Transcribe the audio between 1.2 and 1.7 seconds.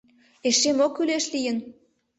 лийын?